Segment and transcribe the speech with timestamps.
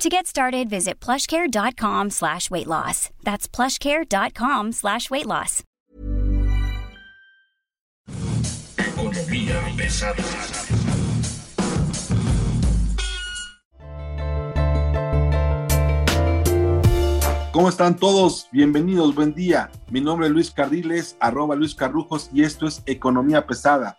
[0.00, 3.10] To get started, visit plushcare.com slash weight loss.
[3.22, 5.62] That's plushcare.com slash weight loss.
[8.78, 10.24] Economía pesada.
[17.52, 18.48] ¿Cómo están todos?
[18.52, 19.70] Bienvenidos, buen día.
[19.90, 23.98] Mi nombre es Luis Carriles, arroba Luis Carrujos, y esto es Economía Pesada.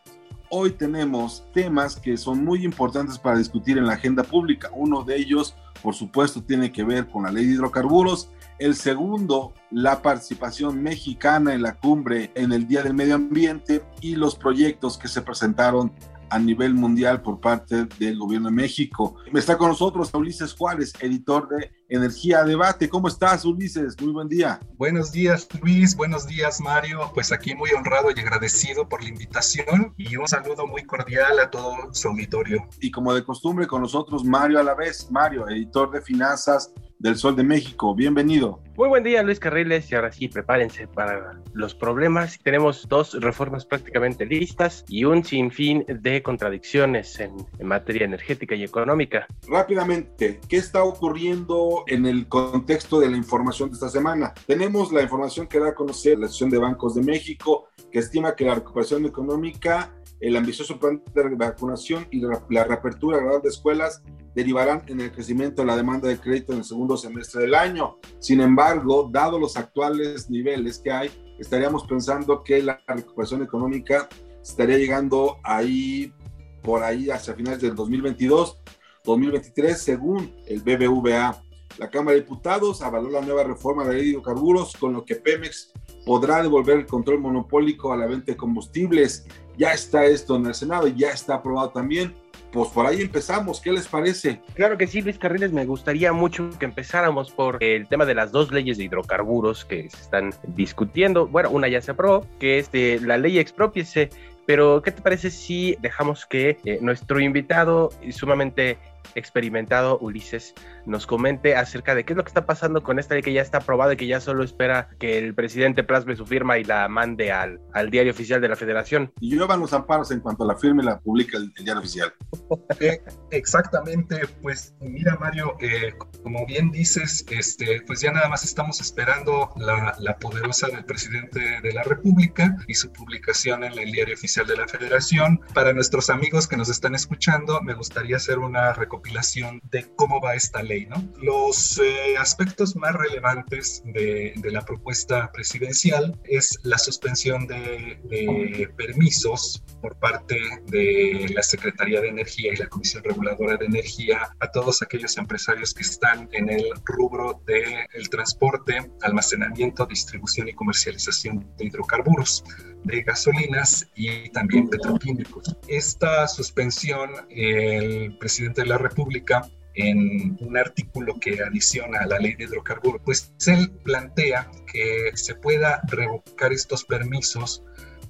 [0.50, 4.72] Hoy tenemos temas que son muy importantes para discutir en la agenda pública.
[4.74, 8.30] Uno de ellos, por supuesto, tiene que ver con la ley de hidrocarburos.
[8.60, 14.16] El segundo, la participación mexicana en la cumbre en el Día del Medio Ambiente y
[14.16, 15.92] los proyectos que se presentaron
[16.30, 19.18] a nivel mundial por parte del gobierno de México.
[19.34, 22.88] Está con nosotros Ulises Juárez, editor de Energía Debate.
[22.88, 24.00] ¿Cómo estás, Ulises?
[24.02, 24.62] Muy buen día.
[24.78, 25.94] Buenos días, Luis.
[25.94, 27.12] Buenos días, Mario.
[27.14, 31.52] Pues aquí muy honrado y agradecido por la invitación y un saludo muy cordial a
[31.52, 32.66] todo su auditorio.
[32.80, 35.12] Y como de costumbre, con nosotros Mario a la vez.
[35.12, 37.96] Mario, editor de finanzas del Sol de México.
[37.96, 38.62] Bienvenido.
[38.78, 39.92] Muy buen día, Luis Carriles.
[39.92, 42.40] Y ahora sí, prepárense para los problemas.
[42.42, 48.64] Tenemos dos reformas prácticamente listas y un sinfín de contradicciones en, en materia energética y
[48.64, 49.28] económica.
[49.48, 54.34] Rápidamente, ¿qué está ocurriendo en el contexto de la información de esta semana?
[54.46, 58.36] Tenemos la información que da a conocer la Asociación de Bancos de México, que estima
[58.36, 64.04] que la recuperación económica el ambicioso plan de vacunación y la reapertura gradual de escuelas
[64.36, 67.98] derivarán en el crecimiento de la demanda de crédito en el segundo semestre del año.
[68.20, 74.08] Sin embargo, dado los actuales niveles que hay, estaríamos pensando que la recuperación económica
[74.42, 76.14] estaría llegando ahí,
[76.62, 78.62] por ahí, hacia finales del 2022,
[79.04, 81.42] 2023, según el BBVA.
[81.78, 85.06] La Cámara de Diputados avaló la nueva reforma de la ley de hidrocarburos, con lo
[85.06, 85.72] que Pemex
[86.06, 89.28] podrá devolver el control monopólico a la venta de combustibles.
[89.58, 92.14] Ya está esto en el Senado, ya está aprobado también.
[92.52, 94.42] Pues por ahí empezamos, ¿qué les parece?
[94.56, 98.34] Claro que sí, Luis Carriles, me gustaría mucho que empezáramos por el tema de las
[98.34, 101.28] dos leyes de hidrocarburos que se están discutiendo.
[101.28, 104.10] Bueno, una ya se aprobó, que es de la ley expropiese,
[104.46, 108.78] pero ¿qué te parece si dejamos que eh, nuestro invitado sumamente
[109.16, 110.54] experimentado Ulises
[110.86, 113.42] nos comente acerca de qué es lo que está pasando con esta ley que ya
[113.42, 116.88] está aprobada y que ya solo espera que el presidente plasme su firma y la
[116.88, 119.12] mande al, al diario oficial de la federación.
[119.20, 122.14] Y llevan los amparos en cuanto la firme la publica el, el diario oficial.
[122.80, 128.80] Eh, exactamente, pues mira Mario, eh, como bien dices, este, pues ya nada más estamos
[128.82, 134.16] esperando la, la poderosa del presidente de la República y su publicación en el diario
[134.16, 135.42] oficial de la federación.
[135.54, 140.36] Para nuestros amigos que nos están escuchando, me gustaría hacer una recopilación de cómo va
[140.36, 140.86] esta ley.
[140.88, 141.02] ¿no?
[141.22, 148.70] Los eh, aspectos más relevantes de, de, la propuesta presidencial es la suspensión de, de,
[148.76, 154.52] permisos por parte de la Secretaría de Energía y la Comisión Reguladora de Energía a
[154.52, 157.62] todos aquellos empresarios que están en el rubro del
[157.94, 162.44] el transporte, almacenamiento, distribución y comercialización de hidrocarburos
[162.84, 165.56] de gasolinas y también petroquímicos.
[165.68, 172.36] Esta suspensión, el presidente de la República en un artículo que adiciona a la ley
[172.36, 177.64] de hidrocarburos, pues él plantea que se pueda revocar estos permisos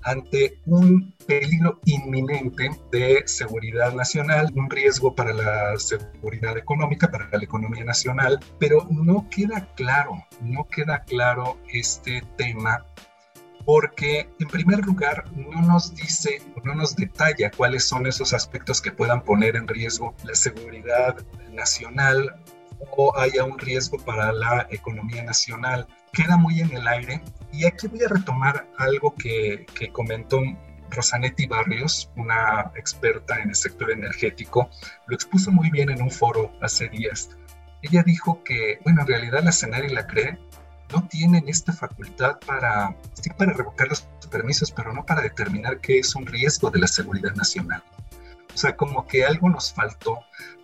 [0.03, 7.43] ante un peligro inminente de seguridad nacional, un riesgo para la seguridad económica, para la
[7.43, 12.85] economía nacional, pero no queda claro, no queda claro este tema
[13.65, 18.91] porque en primer lugar no nos dice no nos detalla cuáles son esos aspectos que
[18.91, 21.17] puedan poner en riesgo la seguridad
[21.51, 22.35] nacional
[22.97, 25.87] o haya un riesgo para la economía nacional.
[26.13, 27.21] Queda muy en el aire
[27.51, 30.41] y aquí voy a retomar algo que, que comentó
[30.91, 34.69] Rosanetti Barrios, una experta en el sector energético,
[35.07, 37.29] lo expuso muy bien en un foro hace días.
[37.81, 40.37] Ella dijo que, bueno, en realidad la CENAR y la CRE
[40.91, 45.99] no tienen esta facultad para, sí, para revocar los permisos, pero no para determinar qué
[45.99, 47.83] es un riesgo de la seguridad nacional.
[48.53, 50.19] O sea, como que algo nos faltó,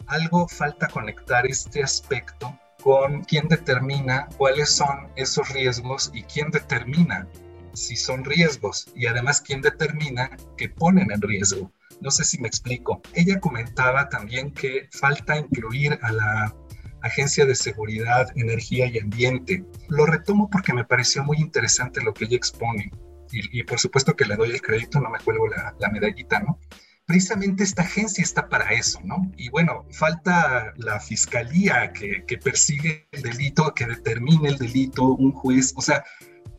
[0.07, 7.27] algo falta conectar este aspecto con quién determina cuáles son esos riesgos y quién determina
[7.73, 11.71] si son riesgos y además quién determina que ponen en riesgo.
[12.01, 13.01] No sé si me explico.
[13.13, 16.55] Ella comentaba también que falta incluir a la
[17.01, 19.63] Agencia de Seguridad, Energía y Ambiente.
[19.89, 22.91] Lo retomo porque me pareció muy interesante lo que ella expone.
[23.31, 26.59] Y, por supuesto que le doy el crédito, no me cuelgo la, medallita, ¿no?
[27.05, 29.31] precisamente esta agencia está para eso, ¿no?
[29.37, 35.73] Y bueno, falta la fiscalía que, persigue el delito, que determine el delito, un juez,
[35.77, 36.03] o sea,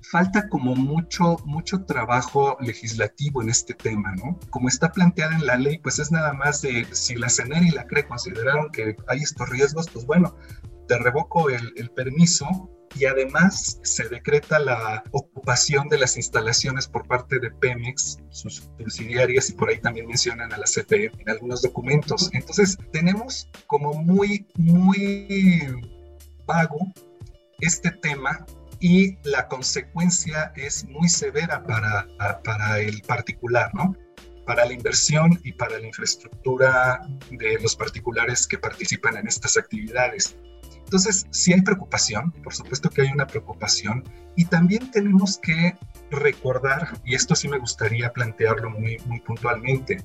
[0.02, 4.38] falta como mucho, mucho trabajo legislativo en este tema, ¿no?
[4.50, 7.70] Como está planteada en la ley, pues es nada más de si la CNR y
[7.70, 10.34] la CRE consideraron que hay estos riesgos, pues bueno,
[10.86, 17.06] te revoco el, el permiso y además se decreta la ocupación de las instalaciones por
[17.06, 21.62] parte de Pemex, sus subsidiarias y por ahí también mencionan a la CFE en algunos
[21.62, 22.30] documentos.
[22.32, 25.60] Entonces tenemos como muy, muy
[26.46, 26.92] vago
[27.60, 28.46] este tema
[28.80, 32.06] y la consecuencia es muy severa para,
[32.44, 33.96] para el particular, ¿no?
[34.46, 40.36] Para la inversión y para la infraestructura de los particulares que participan en estas actividades.
[40.88, 44.04] Entonces, sí hay preocupación, por supuesto que hay una preocupación,
[44.36, 45.76] y también tenemos que
[46.10, 50.02] recordar, y esto sí me gustaría plantearlo muy, muy puntualmente,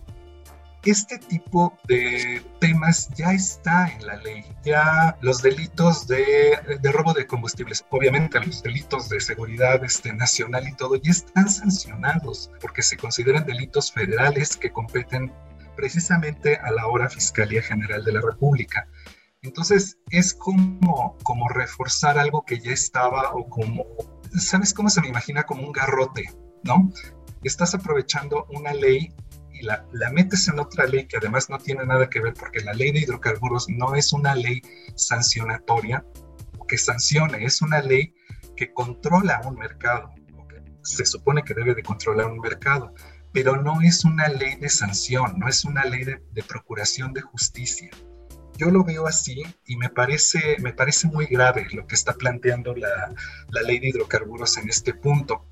[0.91, 4.43] este tipo de temas ya está en la ley.
[4.63, 6.59] Ya los delitos de,
[6.91, 12.51] robo de combustibles, obviamente los delitos de seguridad este, nacional y todo, ya están sancionados
[12.59, 15.31] porque se consideran delitos federales que competen
[15.75, 18.87] precisamente a la hora Fiscalía General de la República.
[19.41, 23.85] Entonces es como, como reforzar algo que ya estaba o como,
[24.37, 25.43] ¿sabes cómo se me imagina?
[25.43, 26.23] Como un garrote,
[26.63, 26.89] ¿no?
[27.43, 29.13] Estás aprovechando una ley
[29.61, 32.91] la, metes en otra ley que además no tiene nada que ver porque la ley
[32.91, 34.61] de hidrocarburos no es una ley
[34.95, 36.05] sancionatoria
[36.67, 38.13] que sancione, es una ley
[38.55, 40.11] que controla un mercado,
[40.81, 42.93] se supone que debe de controlar un mercado,
[43.31, 47.89] pero no es una ley de sanción, no es una ley de, procuración de justicia.
[48.57, 52.75] Yo lo veo así y me parece, me parece muy grave lo que está planteando
[52.75, 53.13] la,
[53.49, 55.47] la ley de hidrocarburos en este punto.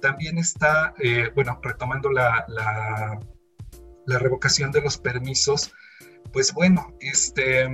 [0.00, 3.20] También está, eh, bueno, retomando la, la
[4.06, 5.72] revocación de los permisos,
[6.32, 7.68] pues bueno, este,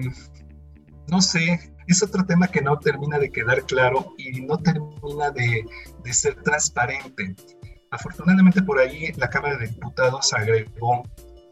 [1.08, 5.64] no sé, es otro tema que no termina de quedar claro y no termina de,
[6.12, 7.34] ser transparente.
[7.90, 11.02] Afortunadamente por ahí la Cámara de Diputados agregó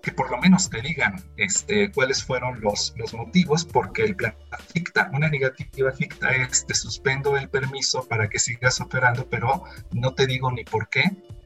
[0.02, 4.34] que por lo menos te digan este, cuáles fueron los, los motivos, porque el plan
[4.72, 10.14] ficta, una negativa ficta es te suspendo el permiso para que sigas operando, pero no
[10.14, 11.02] te digo ni por qué,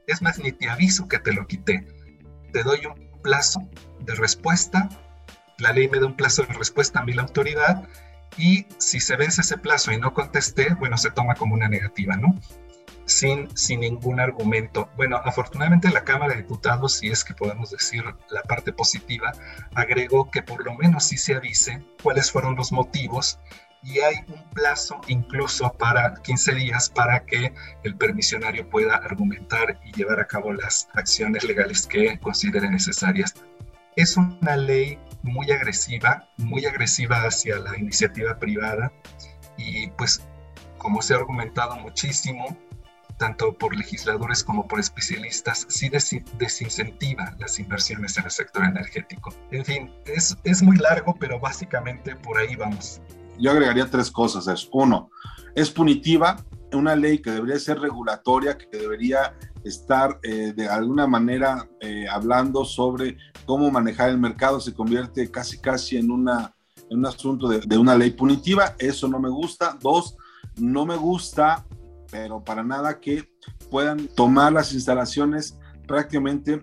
[0.07, 1.87] es más, ni te aviso que te lo quité.
[2.53, 3.67] Te doy un plazo
[4.00, 4.88] de respuesta.
[5.59, 7.88] La ley me da un plazo de respuesta a mí la autoridad
[8.37, 12.17] y si se vence ese plazo y no contesté, bueno, se toma como una negativa,
[12.17, 12.38] ¿no?
[13.06, 14.88] Sin, sin ningún argumento.
[14.97, 19.32] Bueno, afortunadamente la Cámara de Diputados, si es que podemos decir la parte positiva,
[19.75, 23.38] agregó que por lo menos sí se avise cuáles fueron los motivos
[23.85, 27.53] y hay un plazo incluso para 15 días para que
[27.83, 33.35] el permisionario pueda argumentar y llevar a cabo las acciones legales que considere necesarias.
[33.97, 38.91] Es una ley muy agresiva, muy agresiva hacia la iniciativa privada
[39.57, 40.23] y pues
[40.79, 42.57] como se ha argumentado muchísimo,
[43.19, 49.33] tanto por legisladores como por especialistas, sí desincentiva las inversiones en el sector energético.
[49.51, 53.01] En fin, es, es muy largo, pero básicamente por ahí vamos
[53.39, 54.47] yo agregaría tres cosas.
[54.49, 55.11] Es, uno,
[55.55, 59.35] es punitiva, una ley que debería ser regulatoria, que debería
[59.65, 63.17] estar eh, de alguna manera eh, hablando sobre
[63.47, 66.55] cómo manejar el mercado, se convierte casi casi en, una,
[66.91, 68.75] en un asunto de, de una ley punitiva.
[68.79, 69.79] Eso no me gusta.
[69.81, 70.17] Dos,
[70.56, 71.65] no me gusta,
[72.11, 73.31] pero para nada que
[73.70, 76.61] puedan tomar las instalaciones prácticamente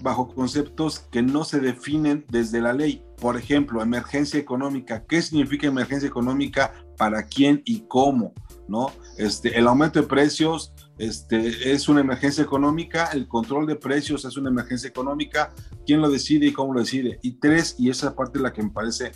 [0.00, 3.04] bajo conceptos que no se definen desde la ley.
[3.20, 5.04] Por ejemplo, emergencia económica.
[5.06, 6.72] ¿Qué significa emergencia económica?
[6.96, 8.32] ¿Para quién y cómo?
[8.68, 8.92] ¿No?
[9.16, 14.36] Este, el aumento de precios este, es una emergencia económica, el control de precios es
[14.36, 15.54] una emergencia económica,
[15.86, 17.18] quién lo decide y cómo lo decide.
[17.22, 19.12] Y tres, y esa parte es la que me parece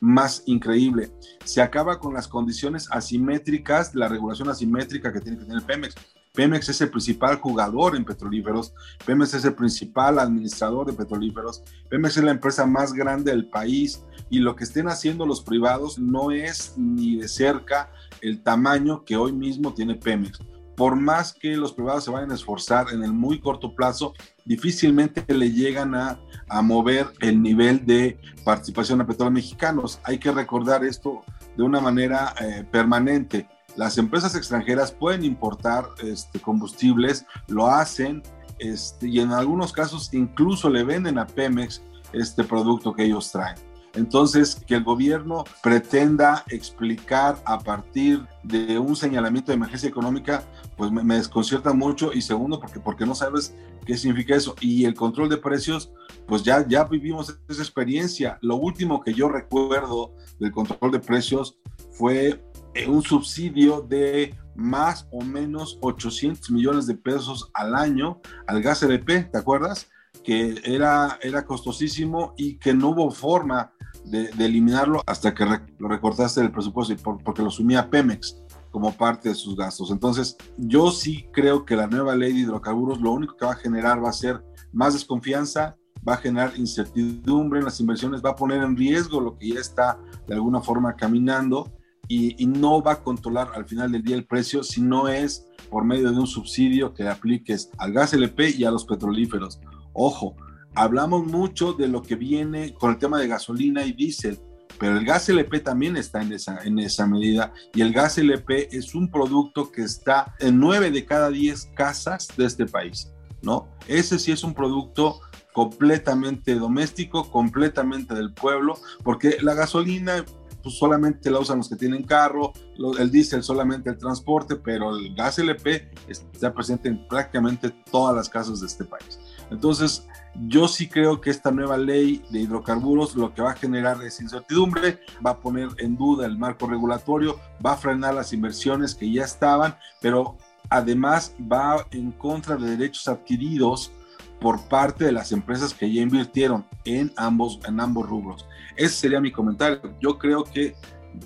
[0.00, 1.10] más increíble,
[1.44, 5.94] se acaba con las condiciones asimétricas, la regulación asimétrica que tiene que tener Pemex.
[6.36, 8.74] Pemex es el principal jugador en petrolíferos,
[9.04, 14.04] Pemex es el principal administrador de petrolíferos, Pemex es la empresa más grande del país
[14.28, 17.90] y lo que estén haciendo los privados no es ni de cerca
[18.20, 20.38] el tamaño que hoy mismo tiene Pemex.
[20.76, 24.12] Por más que los privados se vayan a esforzar en el muy corto plazo,
[24.44, 26.20] difícilmente le llegan a,
[26.62, 30.00] mover el nivel de participación a petróleos mexicanos.
[30.04, 31.24] Hay que recordar esto
[31.56, 38.22] de una manera eh, permanente las empresas extranjeras pueden importar este, combustibles, lo hacen
[38.58, 43.56] este, y en algunos casos incluso le venden a Pemex este producto que ellos traen.
[43.96, 50.44] Entonces, que el gobierno pretenda explicar a partir de un señalamiento de emergencia económica,
[50.76, 52.12] pues me, desconcierta mucho.
[52.12, 53.54] Y segundo, porque, porque no sabes
[53.86, 54.54] qué significa eso.
[54.60, 55.90] Y el control de precios,
[56.26, 58.38] pues ya, ya vivimos esa experiencia.
[58.42, 61.56] Lo último que yo recuerdo del control de precios
[61.92, 62.44] fue
[62.88, 69.24] un subsidio de más o menos 800 millones de pesos al año al gas LP,
[69.24, 69.88] ¿te acuerdas?
[70.24, 73.72] Que era, era costosísimo y que no hubo forma
[74.04, 75.44] de, eliminarlo hasta que
[75.78, 79.90] lo recortaste del presupuesto porque lo sumía Pemex como parte de sus gastos.
[79.90, 83.56] Entonces, yo sí creo que la nueva ley de hidrocarburos lo único que va a
[83.56, 84.42] generar va a ser
[84.72, 89.38] más desconfianza, va a generar incertidumbre en las inversiones, va a poner en riesgo lo
[89.38, 91.72] que ya está de alguna forma caminando
[92.08, 95.84] y, no va a controlar al final del día el precio si no es por
[95.84, 99.60] medio de un subsidio que apliques al gas LP y a los petrolíferos.
[99.92, 100.36] Ojo,
[100.74, 104.38] hablamos mucho de lo que viene con el tema de gasolina y diésel,
[104.78, 108.68] pero el gas LP también está en esa, en esa medida y el gas LP
[108.76, 113.68] es un producto que está en 9 de cada 10 casas de este país, ¿no?
[113.88, 115.20] Ese sí es un producto
[115.52, 120.22] completamente doméstico, completamente del pueblo, porque la gasolina
[120.66, 122.52] pues solamente la usan los que tienen carro,
[122.98, 128.28] el diésel solamente el transporte, pero el gas LP está presente en prácticamente todas las
[128.28, 129.20] casas de este país.
[129.52, 130.08] Entonces,
[130.48, 134.20] yo sí creo que esta nueva ley de hidrocarburos lo que va a generar es
[134.20, 139.08] incertidumbre, va a poner en duda el marco regulatorio, va a frenar las inversiones que
[139.12, 140.36] ya estaban, pero
[140.68, 143.92] además va en contra de derechos adquiridos
[144.40, 148.46] por parte de las empresas que ya invirtieron en ambos, en ambos rubros.
[148.76, 149.80] Ese sería mi comentario.
[150.00, 150.74] Yo creo que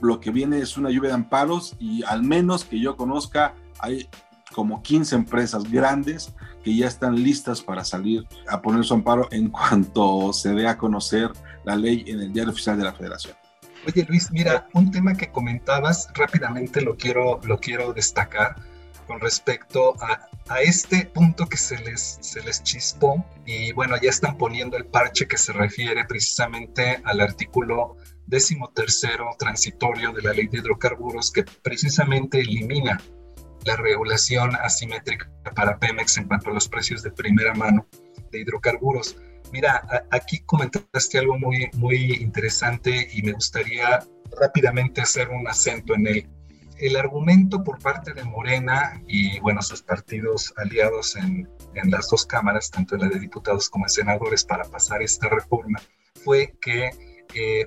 [0.00, 4.08] lo que viene es una lluvia de amparos y al menos que yo conozca hay
[4.52, 9.48] como 15 empresas grandes que ya están listas para salir a poner su amparo en
[9.48, 11.30] cuanto se dé a conocer
[11.64, 13.34] la ley en el diario oficial de la federación.
[13.86, 18.56] Oye Luis, mira, un tema que comentabas rápidamente lo quiero, lo quiero destacar
[19.10, 24.08] con respecto a, a, este punto que se les, se les chispó y bueno, ya
[24.08, 27.96] están poniendo el parche que se refiere precisamente al artículo
[28.28, 33.02] décimo tercero transitorio de la ley de hidrocarburos que precisamente elimina
[33.64, 37.88] la regulación asimétrica para Pemex en cuanto a los precios de primera mano
[38.30, 39.16] de hidrocarburos.
[39.52, 43.98] Mira, aquí comentaste algo muy, muy interesante y me gustaría
[44.40, 46.28] rápidamente hacer un acento en él.
[46.80, 51.48] El argumento por parte de Morena y, bueno, sus partidos aliados en,
[51.84, 55.80] las dos cámaras, tanto la de diputados como en senadores, para pasar esta reforma,
[56.24, 56.90] fue que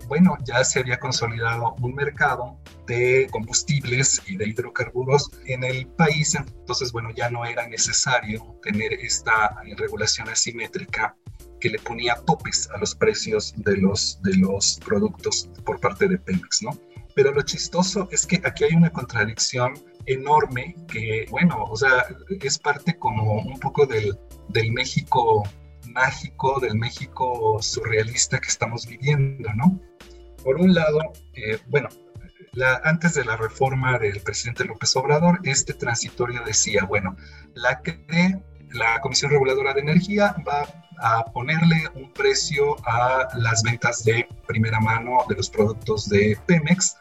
[0.08, 6.36] bueno, ya se había consolidado un mercado de combustibles y de hidrocarburos en el país,
[6.36, 11.16] entonces, bueno, ya no era necesario tener esta regulación asimétrica
[11.60, 16.18] que le ponía topes a los precios de los, de los productos por parte de
[16.18, 16.78] Pemex, ¿no?
[17.16, 19.74] Pero lo chistoso es que aquí hay una contradicción
[20.06, 22.06] enorme que, bueno, o sea,
[22.42, 24.18] es parte como un poco del,
[24.50, 25.44] del México
[25.88, 29.80] mágico del México surrealista que estamos viviendo, ¿no?
[30.44, 31.00] Por un lado,
[31.34, 31.90] eh, bueno,
[32.84, 37.16] antes de la reforma del presidente López Obrador, este transitorio decía, bueno,
[37.56, 37.82] la,
[38.74, 40.68] la Comisión Reguladora de Energía va
[41.00, 46.98] a ponerle un precio a las ventas de primera mano de los productos de Pemex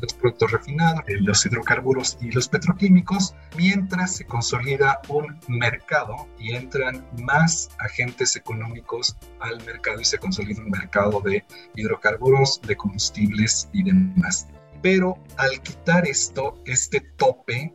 [0.00, 7.06] los productos refinados, los hidrocarburos y los petroquímicos, mientras se consolida un mercado y entran
[7.22, 13.82] más agentes económicos al mercado y se consolida un mercado de hidrocarburos, de combustibles y
[13.82, 14.48] demás.
[14.82, 17.74] Pero al quitar esto, este tope,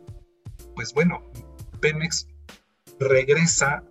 [0.74, 1.22] pues bueno,
[1.80, 2.26] Pemex
[2.98, 3.84] regresa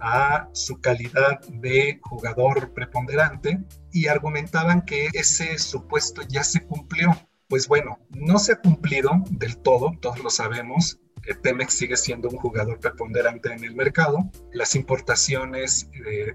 [0.00, 3.58] a su calidad de jugador preponderante
[3.92, 7.16] y argumentaban que ese supuesto ya se cumplió
[7.48, 10.98] pues bueno, no se ha cumplido del todo, todos lo sabemos.
[11.42, 14.30] Pemex sigue siendo un jugador preponderante en el mercado.
[14.52, 15.88] Las importaciones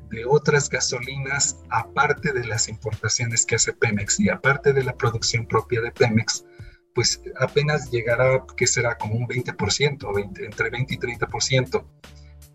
[0.10, 5.48] de, otras gasolinas, aparte de las importaciones que hace Pemex y aparte de la producción
[5.48, 6.46] propia de Pemex,
[6.94, 11.86] pues apenas llegará, que será como un 20%, entre 20 y 30%.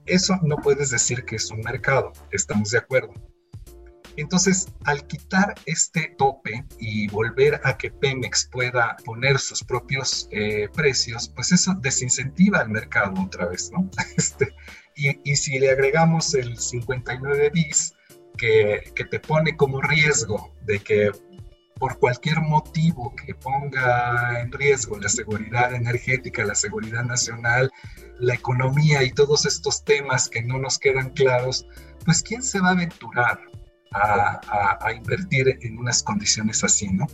[0.06, 3.12] Eso no puedes decir que es un mercado, estamos de acuerdo.
[4.16, 10.68] Entonces, al quitar este tope y volver a que Pemex pueda poner sus propios eh,
[10.74, 13.90] precios, pues eso desincentiva al mercado otra vez, ¿no?
[14.16, 14.54] Este,
[14.94, 17.92] y, si le agregamos el 59 bis,
[18.38, 21.10] que, que te pone como riesgo de que
[21.78, 27.70] por cualquier motivo que ponga en riesgo la seguridad energética, la seguridad nacional,
[28.18, 31.66] la economía y todos estos temas que no nos quedan claros,
[32.04, 33.40] pues ¿quién se va a aventurar
[33.92, 37.06] a, invertir en unas condiciones así, ¿no?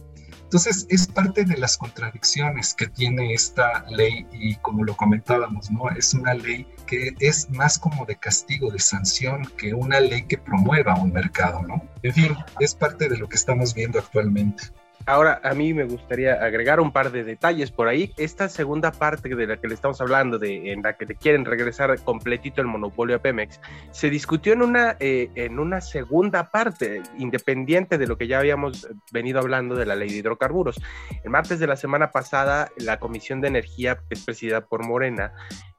[0.52, 5.88] Entonces, es parte de las contradicciones que tiene esta ley y como lo comentábamos, ¿no?
[5.88, 10.37] Es una ley que es más como de castigo, de sanción, que una ley que
[10.37, 11.82] promueva un mercado, ¿no?
[12.02, 14.64] En fin, es parte de lo que estamos viendo actualmente.
[15.06, 18.12] Ahora, a mí me gustaría agregar un par de detalles por ahí.
[18.16, 21.44] Esta segunda parte de la que le estamos hablando, de, en la que te quieren
[21.44, 27.02] regresar completito el monopolio a Pemex, se discutió en una, eh, en una segunda parte,
[27.18, 30.80] independiente de lo que ya habíamos venido hablando de la ley de hidrocarburos.
[31.25, 35.32] El martes de la semana pasada, la Comisión de Energía, que es presidida por Morena,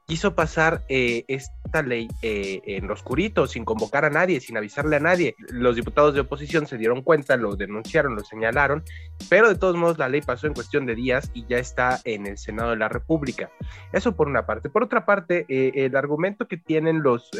[0.06, 4.96] quiso pasar eh, esta ley eh, en lo oscurito, sin convocar a nadie, sin avisarle
[4.96, 5.34] a nadie.
[5.48, 8.84] Los diputados de oposición se dieron cuenta, lo denunciaron, lo señalaron,
[9.30, 12.26] pero de todos modos la ley pasó en cuestión de días y ya está en
[12.26, 13.50] el Senado de la República.
[13.92, 14.68] Eso por una parte.
[14.68, 17.30] Por otra parte, eh, el argumento que tienen los,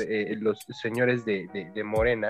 [0.40, 2.28] los señores de, de Morena,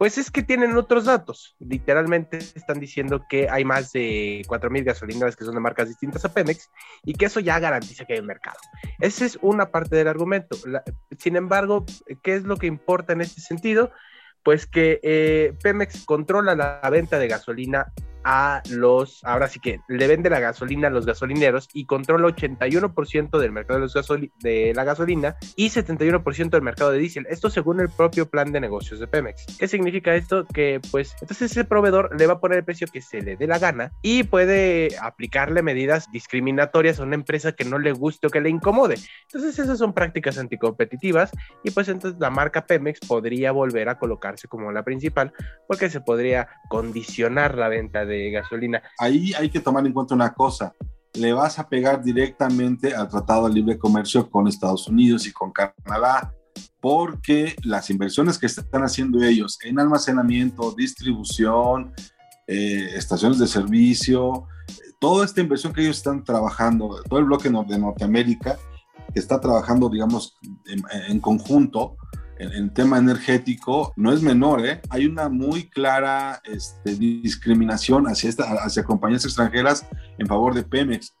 [0.00, 1.56] pues es que tienen otros datos.
[1.58, 6.32] Literalmente están diciendo que hay más de 4.000 gasolineras que son de marcas distintas a
[6.32, 6.70] Pemex
[7.04, 8.56] y que eso ya garantiza que hay un mercado.
[8.98, 10.56] Ese es un parte del argumento.
[11.18, 11.84] sin embargo,
[12.22, 13.90] ¿qué es lo que importa en este sentido?
[14.42, 17.92] Pues que eh, Pemex controla la venta de gasolina
[18.24, 23.38] a los, ahora sí que le vende la gasolina a los gasolineros y controla 81%
[23.38, 24.08] del mercado de, los
[24.40, 27.26] de la gasolina y 71% del mercado de diésel.
[27.30, 29.58] Esto según el propio plan de negocios de Pemex.
[29.58, 30.46] ¿Qué significa esto?
[30.46, 33.46] Que pues entonces ese proveedor le va a poner el precio que se le dé
[33.46, 38.30] la gana y puede aplicarle medidas discriminatorias a una empresa que no le guste o
[38.30, 38.96] que le incomode.
[39.22, 41.30] Entonces esas son prácticas anticompetitivas
[41.64, 45.32] y pues entonces la marca Pemex podría volver a colocarse como la principal
[45.66, 48.82] porque se podría condicionar la venta de de gasolina.
[48.98, 50.74] Ahí hay que tomar en cuenta una cosa.
[51.14, 55.52] Le vas a pegar directamente al Tratado de Libre Comercio con Estados Unidos y con
[55.52, 56.34] Canadá,
[56.80, 61.92] porque las inversiones que están haciendo ellos en almacenamiento, distribución,
[62.46, 64.46] eh, estaciones de servicio,
[65.00, 68.58] toda esta inversión que ellos están trabajando, todo el bloque de Norteamérica,
[69.12, 70.38] que está trabajando, digamos,
[71.08, 71.96] en conjunto,
[72.40, 74.80] el, tema energético no es menor, ¿eh?
[74.88, 79.86] Hay una muy clara este, discriminación hacia, esta, hacia compañías extranjeras
[80.18, 81.14] en favor de Pemex.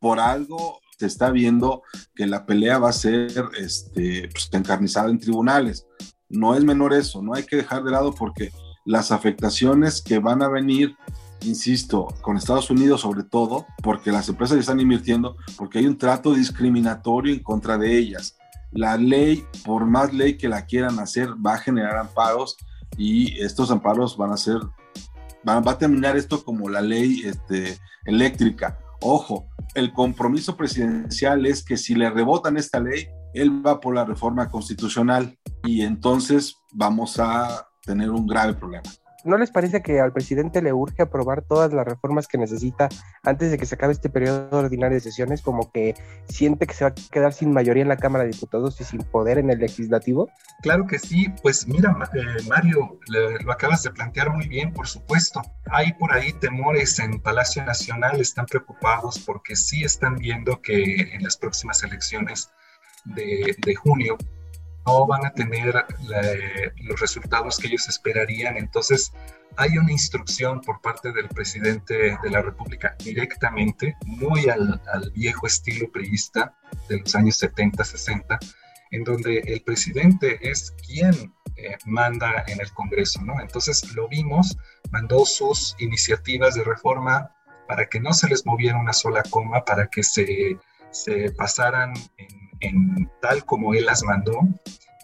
[0.00, 1.82] Por algo se está viendo
[2.14, 5.86] que la pelea va a ser este, pues, encarnizada en tribunales.
[6.28, 8.50] No es menor eso, no hay que dejar de lado porque
[8.84, 10.96] las afectaciones que van a venir
[11.42, 15.98] insisto, con Estados Unidos sobre todo, porque las empresas ya están invirtiendo, porque hay un
[15.98, 18.38] trato discriminatorio en contra de ellas
[18.74, 22.56] la ley, por más ley que la quieran hacer, va a generar amparos
[22.96, 24.58] y estos amparos van a ser,
[25.46, 28.78] va a terminar esto como la ley este, eléctrica.
[29.00, 34.04] Ojo, el compromiso presidencial es que si le rebotan esta ley, él va por la
[34.04, 38.88] reforma constitucional y entonces vamos a tener un grave problema.
[39.24, 42.88] ¿No les parece que al presidente le urge aprobar todas las reformas que necesita
[43.22, 45.42] antes de que se acabe este periodo ordinario de sesiones?
[45.42, 45.94] Como que
[46.28, 49.02] siente que se va a quedar sin mayoría en la Cámara de Diputados y sin
[49.02, 50.30] poder en el legislativo?
[50.62, 55.42] Claro que sí, pues mira, eh, Mario, lo acabas de plantear muy bien, por supuesto.
[55.70, 61.22] Hay por ahí temores en Palacio Nacional, están preocupados porque sí están viendo que en
[61.22, 62.50] las próximas elecciones
[63.04, 64.16] de, de junio
[64.86, 65.84] no van a tener
[66.82, 68.56] los resultados que ellos esperarían.
[68.56, 69.12] Entonces,
[69.56, 74.80] hay una instrucción por parte del presidente de la República directamente, muy al,
[75.14, 76.56] viejo estilo priista
[76.88, 78.38] de los años 70, 60,
[78.90, 83.40] en donde el presidente es quien eh, manda en el Congreso, ¿no?
[83.40, 84.56] Entonces lo vimos,
[84.90, 87.30] mandó sus iniciativas de reforma
[87.68, 90.58] para que no se les moviera una sola coma, para que se,
[90.90, 94.40] se pasaran en en tal como él las mandó.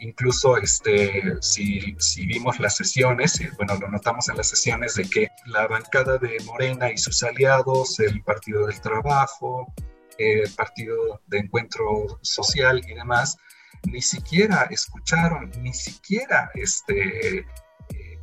[0.01, 5.05] Incluso este, si, si vimos las sesiones, y bueno, lo notamos en las sesiones de
[5.05, 9.73] que la bancada de Morena y sus aliados, el Partido del Trabajo,
[10.17, 13.37] el Partido de Encuentro Social y demás,
[13.85, 17.45] ni siquiera escucharon, ni siquiera este,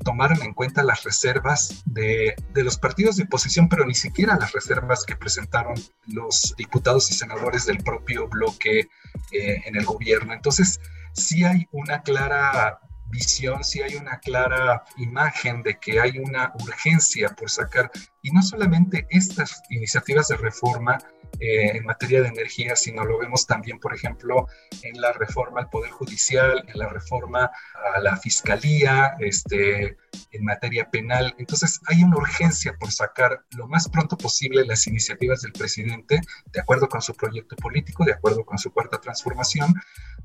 [0.08, 5.04] tomaron en cuenta las reservas de, los partidos de oposición, pero ni siquiera las reservas
[5.04, 5.74] que presentaron
[6.06, 8.88] los diputados y senadores del propio bloque
[9.34, 10.32] eh, en el gobierno.
[10.32, 10.80] Entonces,
[11.12, 17.30] sí hay una clara visión, sí hay una clara imagen de que hay una urgencia
[17.30, 17.92] por sacar
[18.22, 20.98] Y no solamente estas iniciativas de reforma
[21.40, 24.48] eh, en materia de energía, sino lo vemos también, por ejemplo,
[24.82, 27.52] en la reforma al Poder Judicial, en la reforma
[27.96, 29.98] a la Fiscalía, este,
[30.32, 31.36] en materia penal.
[31.38, 36.60] Entonces, hay una urgencia por sacar lo más pronto posible las iniciativas del presidente, de
[36.60, 39.76] acuerdo con su proyecto político, de acuerdo con su cuarta transformación,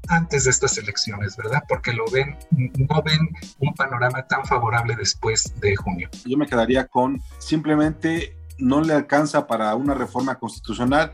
[0.08, 1.62] antes de estas elecciones, ¿verdad?
[1.68, 2.38] Porque lo ven,
[2.76, 6.08] no ven un panorama tan favorable después de junio.
[6.24, 11.12] Yo me quedaría con simplemente no le alcanza para una reforma constitucional,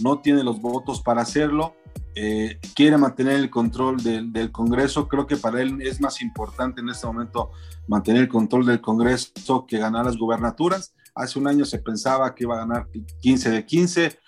[0.00, 1.74] no tiene los votos para hacerlo,
[2.14, 5.08] eh, quiere mantener el control del, del, Congreso.
[5.08, 7.52] Creo que para él es más importante en este momento
[7.86, 10.94] mantener el control del Congreso que ganar las gubernaturas.
[11.14, 12.88] Hace un año se pensaba que iba a ganar
[13.20, 14.18] 15 de 15,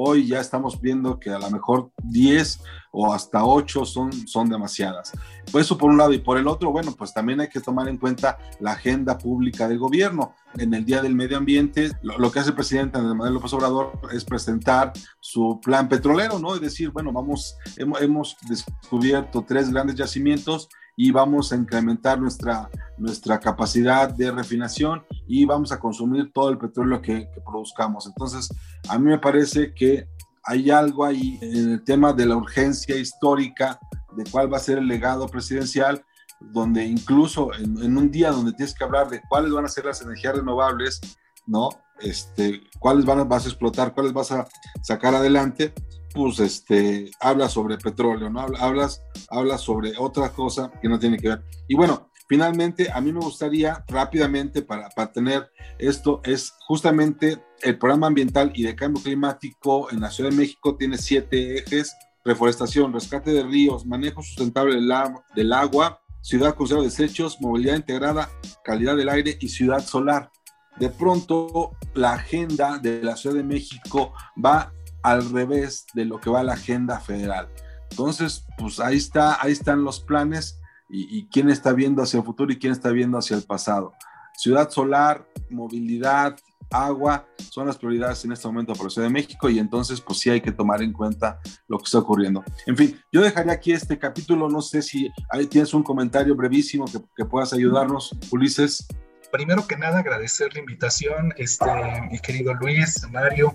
[0.00, 2.60] Hoy ya estamos viendo que a lo mejor 10
[2.92, 5.10] o hasta 8 son, son demasiadas.
[5.50, 7.88] Pues eso por un lado y por el otro, bueno, pues también hay que tomar
[7.88, 10.36] en cuenta la agenda pública del gobierno.
[10.56, 13.98] En el Día del Medio Ambiente, lo, que hace el presidente Andrés Manuel López Obrador
[14.12, 16.54] es presentar su plan petrolero, ¿no?
[16.54, 20.68] Es decir, bueno, vamos, hemos, hemos descubierto tres grandes yacimientos
[21.00, 26.58] y vamos a incrementar nuestra, nuestra capacidad de refinación y vamos a consumir todo el
[26.58, 28.08] petróleo que, produzcamos.
[28.08, 28.48] Entonces,
[28.88, 30.08] a mí me parece que
[30.42, 33.78] hay algo ahí en el tema de la urgencia histórica
[34.16, 36.04] de cuál va a ser el legado presidencial,
[36.40, 40.02] donde incluso en, un día donde tienes que hablar de cuáles van a ser las
[40.02, 41.00] energías renovables,
[41.46, 41.68] ¿no?
[42.00, 44.48] Este, cuáles van vas a explotar, cuáles vas a
[44.82, 45.72] sacar adelante,
[46.14, 48.40] pues este, habla sobre petróleo, ¿no?
[48.40, 51.44] Hablas, hablas sobre otra cosa que no tiene que ver.
[51.68, 57.78] Y bueno, finalmente, a mí me gustaría rápidamente para, para tener esto, es justamente el
[57.78, 61.94] programa ambiental y de cambio climático en la Ciudad de México tiene siete ejes,
[62.24, 64.92] reforestación, rescate de ríos, manejo sustentable del,
[65.34, 68.28] del agua, ciudad con cero desechos, movilidad integrada,
[68.64, 70.30] calidad del aire y ciudad solar.
[70.78, 76.30] De pronto, la agenda de la Ciudad de México va al revés de lo que
[76.30, 77.48] va la agenda federal.
[77.90, 82.52] Entonces, pues ahí está, ahí están los planes y, quién está viendo hacia el futuro
[82.52, 83.92] y quién está viendo hacia el pasado.
[84.36, 86.36] Ciudad solar, movilidad,
[86.70, 90.18] agua son las prioridades en este momento para la Ciudad de México y entonces pues
[90.18, 92.44] sí hay que tomar en cuenta lo que está ocurriendo.
[92.66, 96.84] En fin, yo dejaría aquí este capítulo, no sé si ahí tienes un comentario brevísimo
[96.86, 98.86] que, que puedas ayudarnos, Ulises.
[99.32, 101.66] Primero que nada, agradecer la invitación, este,
[102.10, 103.54] mi querido Luis, Mario,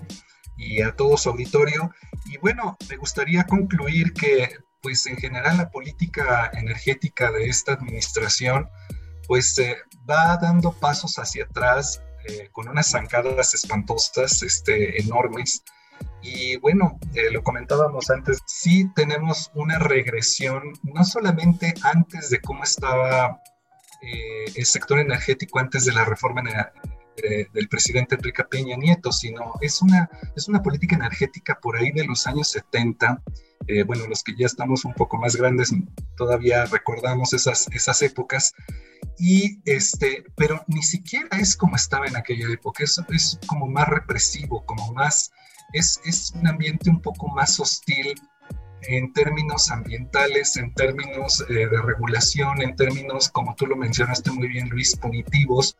[0.56, 1.90] y a todo su auditorio.
[2.26, 8.68] Y bueno, me gustaría concluir que, pues en general, la política energética de esta administración,
[9.26, 9.76] pues eh,
[10.08, 15.62] va dando pasos hacia atrás eh, con unas zancadas espantosas, este, enormes.
[16.22, 22.64] Y bueno, eh, lo comentábamos antes, sí tenemos una regresión, no solamente antes de cómo
[22.64, 23.40] estaba
[24.54, 26.42] el sector energético antes de la reforma
[27.16, 32.04] del presidente Enrique Peña Nieto, sino es una, es una política energética por ahí de
[32.04, 33.22] los años 70.
[33.66, 35.70] Eh, bueno, los que ya estamos un poco más grandes
[36.16, 38.52] todavía recordamos esas, esas épocas.
[39.18, 43.88] Y este, pero ni siquiera es como estaba en aquella época, es, es como más
[43.88, 45.30] represivo, como más,
[45.72, 48.14] es, es un ambiente un poco más hostil
[48.88, 54.48] en términos ambientales, en términos eh, de regulación, en términos, como tú lo mencionaste muy
[54.48, 55.76] bien, Luis, punitivos.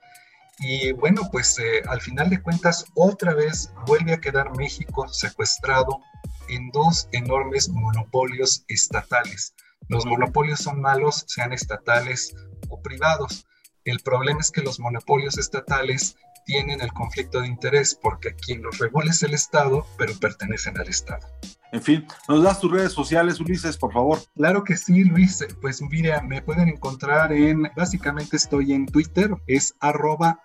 [0.59, 6.01] Y bueno, pues eh, al final de cuentas, otra vez vuelve a quedar México secuestrado
[6.49, 9.55] en dos enormes monopolios estatales.
[9.89, 12.35] Los monopolios son malos, sean estatales
[12.69, 13.47] o privados.
[13.85, 18.79] El problema es que los monopolios estatales tienen el conflicto de interés porque quien los
[18.79, 21.27] regula es el Estado, pero pertenecen al Estado.
[21.73, 24.21] En fin, ¿nos das tus redes sociales, Ulises, por favor?
[24.37, 25.45] Claro que sí, Luis.
[25.61, 30.41] Pues mira, me pueden encontrar en, básicamente estoy en Twitter, es arroba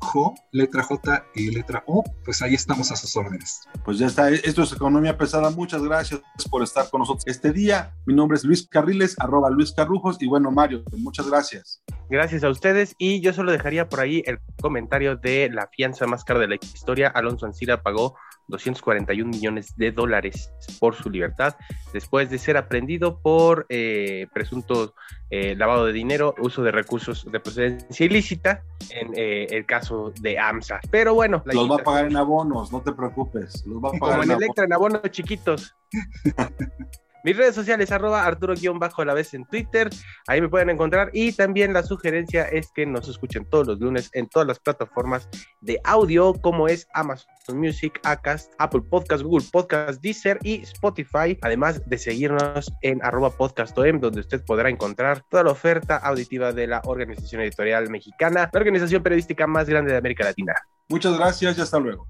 [0.00, 3.68] Ulises-jo, letra J y letra O, pues ahí estamos a sus órdenes.
[3.84, 7.94] Pues ya está, esto es Economía Pesada, muchas gracias por estar con nosotros este día.
[8.06, 11.82] Mi nombre es Luis Carriles, arroba Luis Carrujos, y bueno, Mario, muchas gracias.
[12.08, 16.24] Gracias a ustedes, y yo solo dejaría por ahí el comentario de la fianza más
[16.24, 18.16] cara de la historia, Alonso Ancira pagó
[18.50, 21.54] 241 millones de dólares por su libertad
[21.92, 24.94] después de ser aprendido por eh, presunto
[25.30, 30.38] eh, lavado de dinero, uso de recursos de procedencia ilícita en eh, el caso de
[30.38, 30.80] AMSA.
[30.90, 33.64] Pero bueno, los va a pagar en abonos, no te preocupes.
[33.66, 35.74] Los va a pagar Como en, Electra, en abonos chiquitos.
[37.22, 39.90] Mis redes sociales, arroba Arturo-la vez en Twitter,
[40.26, 41.10] ahí me pueden encontrar.
[41.12, 45.28] Y también la sugerencia es que nos escuchen todos los lunes en todas las plataformas
[45.60, 51.38] de audio, como es Amazon Music, Acast, Apple Podcast, Google Podcast, Deezer y Spotify.
[51.42, 56.66] Además de seguirnos en arroba podcastom, donde usted podrá encontrar toda la oferta auditiva de
[56.66, 60.54] la Organización Editorial Mexicana, la organización periodística más grande de América Latina.
[60.88, 62.09] Muchas gracias y hasta luego.